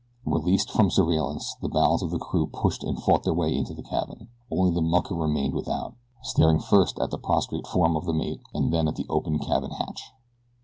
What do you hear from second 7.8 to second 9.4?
of the mate and then at the open